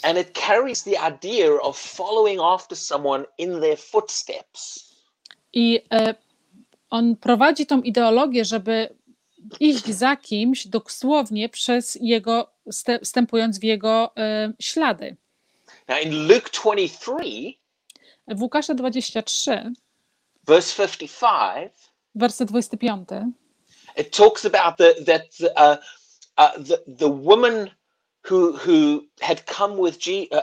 [0.02, 4.92] And it carries the idea of following after someone in their footsteps.
[5.52, 6.14] I e,
[6.92, 8.88] on prowadzi tą ideologię, żeby
[9.60, 12.52] iść za kimś dosłownie przez jego,
[13.02, 15.16] wstępując w jego e, ślady.
[15.88, 17.12] Now, in Luke 23,
[18.28, 19.72] W Łukasza 23,
[20.46, 21.72] verse 55,
[22.14, 23.08] werset 25,
[23.96, 25.76] it talks about the, that uh,
[26.38, 27.70] uh, the, the woman
[28.30, 30.42] who, who had come with Je- uh,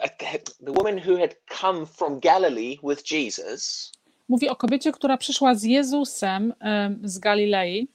[0.65, 3.91] the woman who had come from Galilee with Jesus
[4.29, 7.87] mówi o kobiecie, która przyszła z Jezusem em, z Galilei,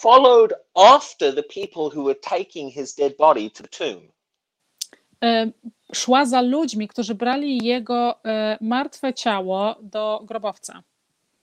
[0.00, 4.02] followed after the people who were taking his dead body to the tomb.
[5.94, 10.82] szła za ludźmi, którzy brali jego e, martwe ciało do grobowca,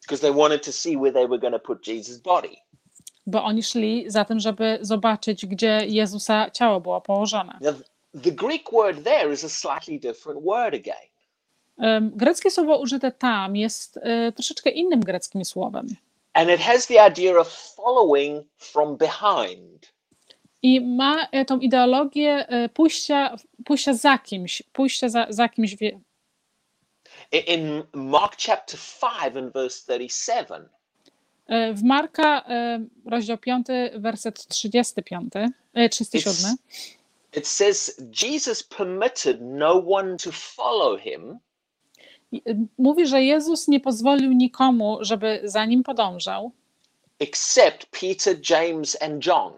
[0.02, 2.50] because they wanted to see where they were going to put Jesus' body.
[3.26, 7.60] bo oni szli za tym, żeby zobaczyć, gdzie Jezusa ciało było położone.
[7.62, 7.76] Now,
[8.24, 11.13] the Greek word there is a slightly different word again.
[12.02, 15.88] Greckie słowo użyte tam jest e, troszeczkę innym greckim słowem
[16.34, 19.94] And it has the idea of following from behind.
[20.62, 25.76] i ma e, tą ideologię e, pójścia, pójścia za kimś, pójścia za, za kimś.
[25.76, 26.00] Wie...
[27.48, 28.80] In Mark chapter
[29.24, 30.70] 5 and verse 37,
[31.48, 32.46] E, W Marka,
[33.06, 35.34] rozdział 5, werset 35,
[35.74, 36.56] e, 37.
[37.38, 41.40] It says Jesus permitted no one to follow him
[42.78, 46.52] Mówi, że Jezus nie pozwolił nikomu, żeby za nim podążał,
[47.20, 49.54] except Peter, James, and John.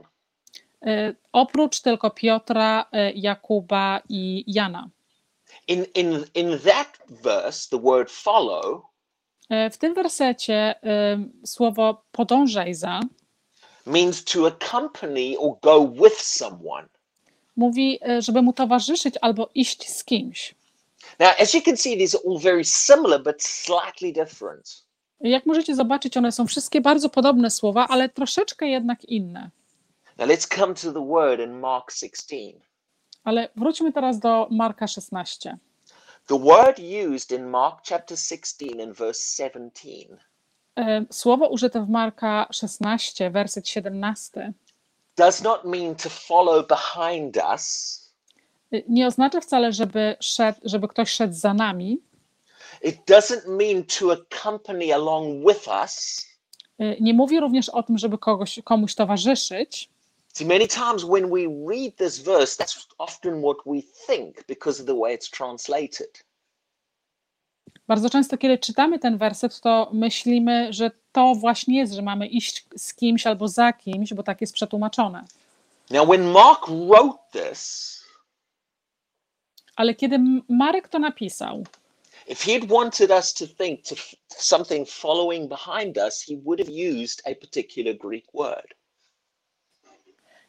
[0.85, 4.89] e, oprócz tylko Piotra, e, Jakuba i Jana.
[5.67, 8.81] In, in, in that verse, the word follow
[9.71, 10.75] W tym wersecie
[11.45, 12.99] słowo podążaj za
[13.85, 16.87] means to accompany or go with someone.
[17.55, 20.55] mówi, żeby mu towarzyszyć albo iść z kimś.
[21.19, 24.85] Now, as you can see, these are all very similar but slightly different.
[25.19, 29.49] Jak możecie zobaczyć, one są wszystkie bardzo podobne słowa, ale troszeczkę jednak inne.
[30.17, 32.35] Now, let's come to the word in Mark 16.
[33.23, 35.57] Ale wróćmy teraz do Marka 16.
[36.27, 36.79] The word
[37.13, 40.17] used in Mark chapter 16 and verse 17
[40.75, 44.53] E, Słowo użyte w Marka 16, werset 17,
[45.17, 48.04] does not mean to follow behind us.
[48.87, 52.01] Nie oznacza wcale, żeby, szedł, żeby ktoś szedł za nami.
[52.83, 56.25] It doesn't mean to accompany along with us.
[56.79, 59.89] E, Nie mówi również o tym, żeby kogoś, komuś towarzyszyć.
[60.33, 64.87] See, many times when we read this verse, that's often what we think because of
[64.87, 66.25] the way it's translated.
[67.87, 72.65] Bardzo często, kiedy czytamy ten werset, to myślimy, że to właśnie jest, że mamy iść
[72.77, 75.23] z kimś albo za kimś, bo tak jest przetłumaczone.
[75.91, 77.94] Now, when Mark wrote this,
[79.75, 81.63] Ale kiedy Marek to napisał,
[82.27, 83.95] if he'd wanted us to think to
[84.27, 88.73] something following behind us, he would have used a particular Greek word.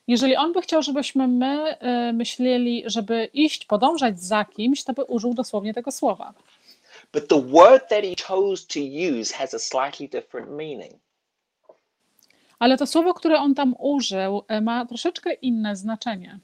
[0.09, 5.05] jeżeli on by chciał, żebyśmy my e, myśleli, żeby iść, podążać za kimś, to by
[5.05, 6.35] użył dosłownie tego słowa.
[7.13, 8.81] But the word that he chose to
[9.21, 10.93] use has a slightly different meaning.
[12.59, 16.39] Ale to słowo, które on tam użył, e, ma troszeczkę inne znaczenie.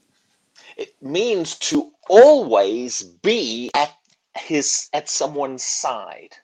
[0.77, 3.93] It means to always be at
[4.37, 6.35] his at someone's side.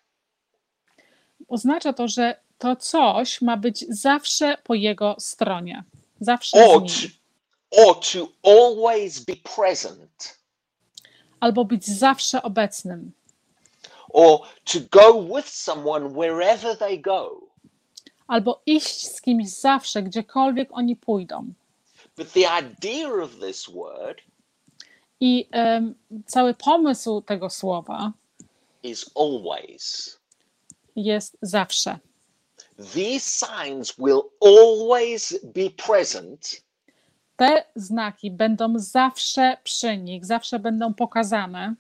[1.48, 5.84] Oznacza to, że to coś ma być zawsze po jego stronie.
[6.20, 7.12] Zawsze Or z nim.
[7.70, 10.38] to, or to always be present.
[11.40, 13.12] Albo być zawsze obecnym.
[14.14, 17.42] Or to go with someone wherever they go.
[18.28, 21.54] Albo iść z kimś zawsze, gdziekolwiek oni pójdą.
[22.20, 24.22] But the idea of this word
[25.22, 28.12] I em, cały pomysł tego słowa
[28.84, 30.18] is always.
[30.96, 32.00] jest zawsze.
[32.94, 36.62] These signs will always be present
[37.38, 41.76] Te znaki będą zawsze przy nich, zawsze będą pokazane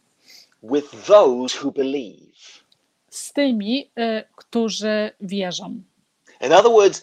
[0.63, 2.63] with those who believe.
[3.09, 5.81] z tymi, y, którzy wierzą.
[6.41, 7.01] In other words,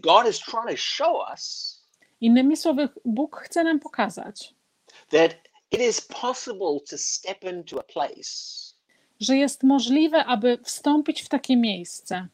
[0.00, 1.73] God is trying to show us
[2.20, 4.54] Innymi słowy, Bóg chce nam pokazać,
[5.10, 5.34] that
[5.70, 8.64] it is possible to step into a place
[9.20, 12.28] że jest możliwe, aby wstąpić w takie miejsce,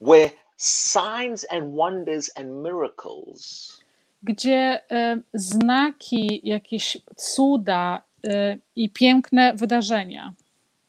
[0.00, 3.78] where signs and wonders and miracles
[4.22, 10.34] gdzie y, znaki, jakieś cuda y, i piękne wydarzenia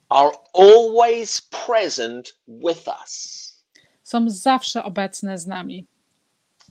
[0.09, 3.63] are always present with us.
[4.03, 5.85] są zawsze obecne z nami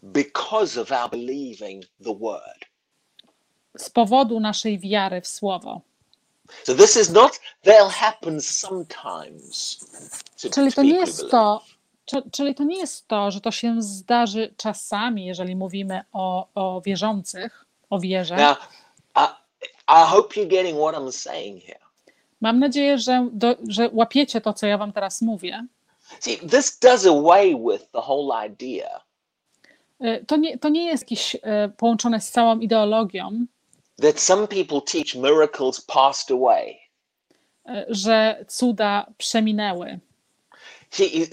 [0.03, 2.65] because of our believing the word.
[3.79, 5.81] z powodu naszej wiary w Słowo.
[6.65, 9.79] So this is not they'll happen sometimes.
[10.43, 11.65] to- Czyli to nie jest to,
[12.05, 16.81] czy- czyli to nie jest to, że to się zdarzy czasami, jeżeli mówimy o, o
[16.81, 18.37] wierzących, o wierze.
[18.37, 18.57] Now,
[19.17, 19.21] I,
[19.89, 21.79] I hope you're getting what I'm saying here.
[22.41, 25.67] Mam nadzieję, że, do, że łapiecie to, co ja wam teraz mówię.
[26.21, 29.01] See, this does away with the whole idea
[30.27, 31.41] To nie, to nie jest jakieś y,
[31.77, 33.47] połączone z całą ideologią,
[34.03, 36.77] that some people teach miracles passed away.
[37.69, 39.99] y, że cuda przeminęły.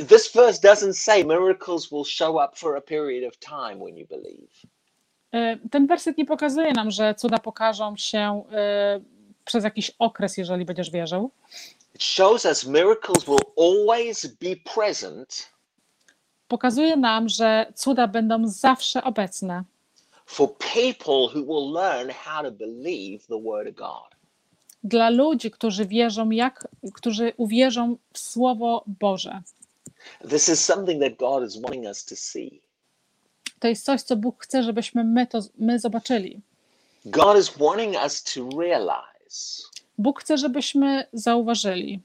[0.10, 4.08] This verse doesn't say miracles will show up for a period of time when you
[4.08, 4.52] believe.
[5.72, 8.44] Ten werset nie pokazuje nam, że cuda pokażą się
[9.46, 11.32] przez jakiś okres, jeżeli będziesz wierzył.
[11.96, 15.55] It shows us miracles will always be present
[16.48, 19.64] Pokazuje nam, że cuda będą zawsze obecne
[20.26, 24.16] for people who will learn how to believe the word of God.
[24.84, 29.42] dla ludzi, którzy wierzą, jak, którzy uwierzą w Słowo Boże.
[30.30, 32.62] This is something that God is wanting us to see.
[33.60, 36.42] To jest coś, co Bóg chce, żebyśmy my to my zobaczyli.
[37.06, 39.64] God is wanting us to realize
[39.98, 42.00] Bóg chce, żebyśmy zauważyli,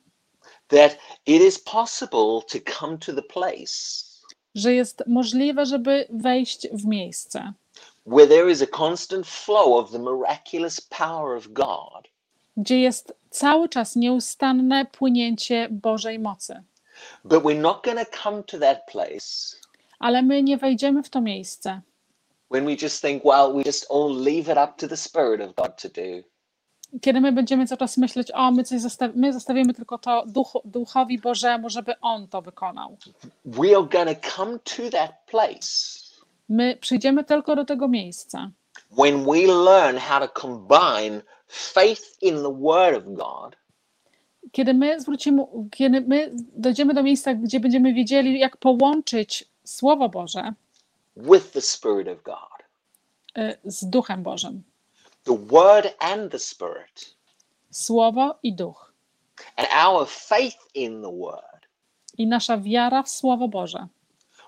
[0.69, 4.10] that it is possible to come to the place
[4.55, 7.53] że jest możliwe, żeby wejść w miejsce,
[8.07, 12.09] where there is a constant flow of the miraculous power of God,
[12.57, 16.63] gdzie jest cały czas nieustanne płynięcie Bożej mocy.
[17.25, 19.57] but we're not going to come to that place
[19.99, 21.81] Ale my nie wejdziemy w to miejsce,
[22.51, 25.55] when we just think, well, we just all leave it up to the Spirit of
[25.55, 26.23] God to do.
[27.01, 30.61] Kiedy my będziemy cały czas myśleć, o, my coś zostaw- my zostawimy tylko to duchu,
[30.65, 32.97] duchowi Bożemu, żeby On to wykonał.
[33.45, 36.01] We are to come to that place
[36.49, 38.51] My przyjdziemy tylko do tego miejsca,
[38.99, 43.61] when we learn how to combine faith in the Word of God
[44.53, 50.53] kiedy my zwrócimy, kiedy my dojdziemy do miejsca, gdzie będziemy wiedzieli, jak połączyć Słowo Boże
[51.17, 52.67] with the Spirit of God.
[53.39, 54.63] y, z Duchem Bożym.
[55.25, 57.15] The Word and the Spirit.
[57.71, 58.93] Słowo i Duch.
[59.57, 61.67] And our faith in the Word
[62.19, 63.87] I nasza wiara w Słowo Boże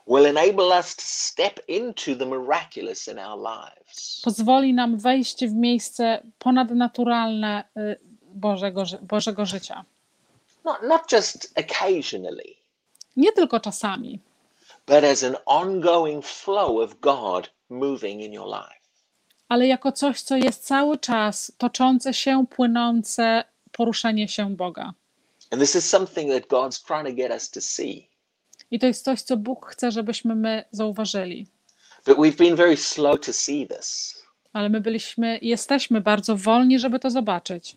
[0.06, 4.20] will enable us to step into the miraculous in our lives.
[4.24, 7.98] pozwoli nam wejść w miejsce ponadnaturalne y,
[8.34, 9.84] Bożego, Bożego życia.
[10.64, 12.56] Not, not just occasionally,
[13.16, 14.20] Nie tylko czasami,
[14.86, 18.81] but as an ongoing flow of God moving in your life.
[19.52, 24.92] Ale jako coś, co jest cały czas toczące się, płynące poruszenie się Boga.
[28.70, 31.46] I to jest coś, co Bóg chce, żebyśmy my zauważyli.
[32.06, 34.22] But we've been very slow to see this
[34.52, 37.76] Ale my byliśmy, jesteśmy bardzo wolni, żeby to zobaczyć.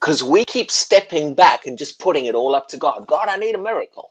[0.00, 3.06] because we keep stepping back and just putting it all up to God.
[3.06, 4.02] God, I need a miracle.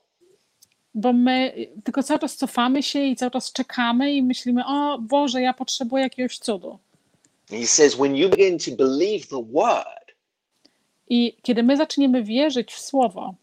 [0.95, 1.53] Bo my
[1.84, 6.03] tylko cały czas cofamy się i cały czas czekamy i myślimy, o Boże, ja potrzebuję
[6.03, 6.80] jakiegoś cudu.
[7.53, 10.13] And He says, when you begin to believe the word,
[11.09, 13.35] I kiedy my zaczniemy wierzyć w Słowo,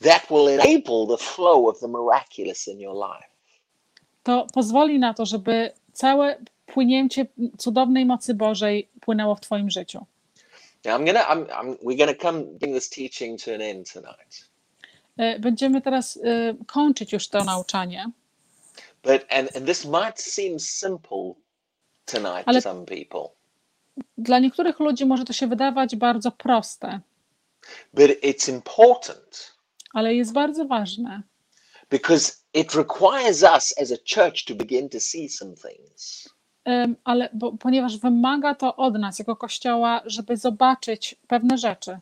[0.00, 3.28] that will enable the flow of the miraculous in your life.
[4.22, 7.26] to pozwoli na to, żeby całe płynięcie
[7.58, 10.06] cudownej mocy Bożej płynęło w Twoim życiu.
[10.84, 14.48] Now, I'm gonna, I'm, I'm, we're gonna come bring this teaching to an end tonight.
[15.16, 18.10] E, Będziemy teraz e, kończyć już to nauczanie,
[19.02, 21.34] But and, and this might seem simple
[22.06, 23.28] tonight Ale- to some people,
[24.18, 27.00] Dla niektórych ludzi może to się wydawać bardzo proste,
[27.94, 29.56] but it's important
[29.96, 31.22] ale jest bardzo ważne,
[31.90, 36.28] because it requires us as a church to begin to see some things.
[37.04, 41.98] Ale bo, ponieważ wymaga to od nas jako Kościoła, żeby zobaczyć pewne rzeczy.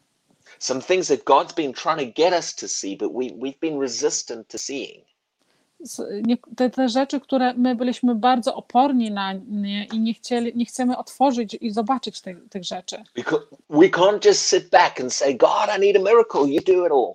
[0.58, 3.80] Some things that God's been trying to get us to see, but we, we've been
[3.80, 5.04] resistant to seeing.
[6.56, 10.96] Te, te rzeczy, które my byliśmy bardzo oporni na nie i nie, chcieli, nie chcemy
[10.96, 12.96] otworzyć i zobaczyć tych, tych rzeczy.
[13.70, 16.40] We can't just sit back and say, God, I need a miracle.
[16.40, 17.14] You do it all.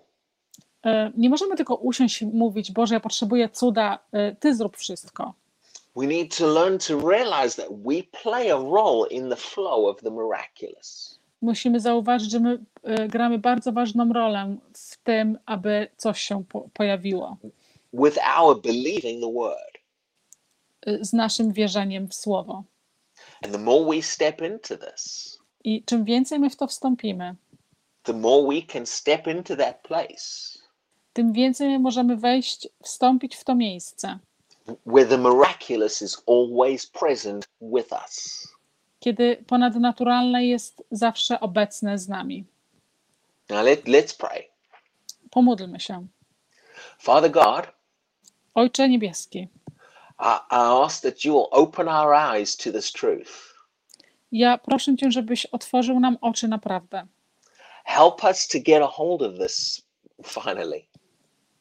[0.85, 5.33] E, Nie możemy tylko usiąść i mówić, Boże, ja potrzebuję cuda, e, Ty zrób wszystko.
[5.95, 10.01] We need to learn to realize that we play a role in the flow of
[10.01, 11.19] the miraculous.
[11.41, 16.69] Musimy zauważyć, że my e, gramy bardzo ważną rolę w tym, aby coś się po,
[16.73, 17.37] pojawiło
[17.93, 19.77] with our believing the word.
[20.85, 22.63] e, z naszym wierzeniem w Słowo.
[23.43, 27.35] And the more we step into this, I czym więcej my w to wstąpimy,
[28.03, 30.59] the more we can step into that place
[31.13, 34.19] tym więcej my możemy wejść, wstąpić w to miejsce,
[34.85, 38.47] where the miraculous is always present with us.
[38.99, 42.45] kiedy ponadnaturalne jest zawsze obecne z nami.
[43.49, 44.43] Now let, let's pray.
[45.29, 46.07] Pomódlmy się.
[46.99, 47.67] Father God,
[48.59, 49.39] Ojcze Niebieski,
[50.19, 53.55] I, I ask that you will open our eyes to this truth.
[54.31, 57.07] ja proszę Cię, żebyś otworzył nam oczy naprawdę.
[57.85, 59.81] Help us to get a hold of this
[60.25, 60.85] finally.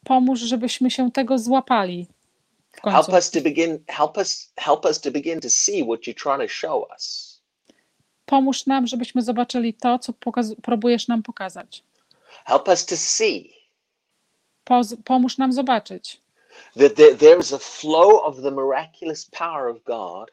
[0.05, 2.07] Pomóż, żebyśmy się tego złapali
[2.85, 6.41] Help us to begin help us help us to begin to see what you're trying
[6.43, 7.35] to show us.
[8.27, 10.13] Pomóż nam, żebyśmy zobaczyli to, co
[10.63, 11.83] próbujesz nam pokazać.
[12.45, 13.53] Help us to see
[14.65, 16.21] Poz- pomóż nam zobaczyć,
[16.77, 20.31] that there, there is a flow of the miraculous power of God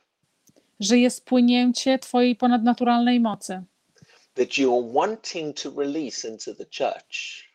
[0.80, 3.64] że jest płynięcie Twojej ponadnaturalnej mocy,
[4.34, 7.46] that you are wanting to release into the church.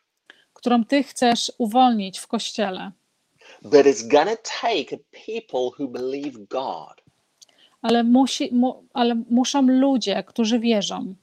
[0.53, 2.91] którą Ty chcesz uwolnić w Kościele.
[3.61, 7.01] But it's to take people who believe God
[7.81, 11.15] Ale, musi, mu, ale muszą ludzie, którzy wierzą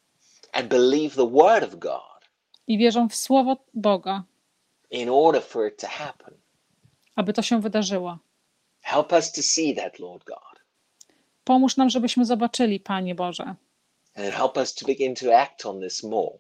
[0.53, 2.29] and believe the word of God
[2.67, 4.25] i wierzą w Słowo Boga,
[4.91, 6.38] in order for it to happen.
[7.19, 8.19] Aby to się wydarzyło.
[8.81, 10.63] Help us to see that, Lord God,
[11.45, 13.55] Pomóż nam, żebyśmy zobaczyli, Panie Boże.
[14.15, 16.39] and help us to begin to act on this more.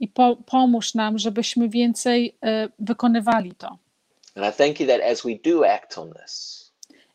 [0.00, 3.78] I po, pomóż nam, żebyśmy więcej e, wykonywali to.
[4.34, 6.62] And I thank you that as we do act on this,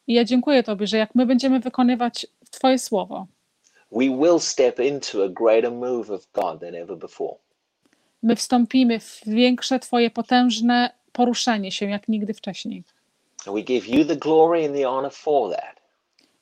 [0.08, 3.28] I ja dziękuję Tobie, że jak my będziemy wykonywać Twoje słowo,
[3.92, 7.36] we will step into a greater move of God than ever before.
[8.24, 12.84] my wstąpimy w większe Twoje potężne poruszenie się jak nigdy wcześniej.
[13.66, 13.88] Give.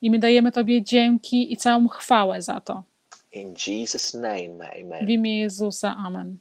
[0.02, 2.82] I my dajemy Tobie dzięki i całą chwałę za to.
[3.32, 5.10] In Jesus' name, W amen.
[5.10, 5.96] imię Jezusa.
[5.96, 6.38] Amen.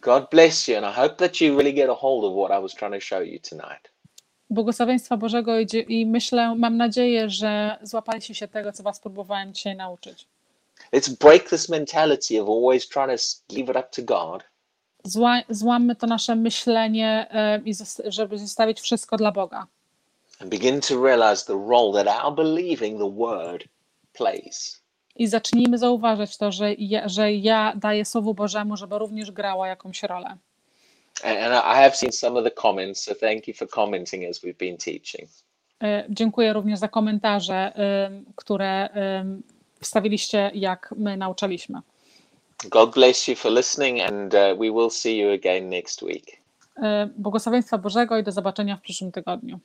[0.00, 2.62] God bless you, and I hope that you really get a hold of what I
[2.62, 3.90] was trying to show you tonight.
[4.50, 9.76] Błogosławieństwa Bożego i, i myślę, mam nadzieję, że złapaliście się tego, co Was próbowałem dzisiaj
[9.76, 10.26] nauczyć.
[10.92, 14.44] Let's break this mentality of always trying to leave it up to God
[15.06, 19.66] Zła, złammy to nasze myślenie, e, i żeby zostawić wszystko dla Boga.
[25.16, 30.02] I zacznijmy zauważać to, że ja, że ja daję Słowu Bożemu, żeby również grała jakąś
[30.02, 30.36] rolę.
[31.24, 34.40] And, and I have seen some of the comments, so thank you for commenting as
[34.40, 35.28] we've been teaching.
[35.82, 37.72] E, Dziękuję również za komentarze,
[38.06, 38.88] ym, które
[39.80, 41.80] wstawiliście, jak my nauczaliśmy.
[42.64, 46.42] God bless you for listening, and uh, we will see you again next week.
[46.82, 49.60] E, Błogosławieństwa Bożego i do zobaczenia w przyszłym tygodniu.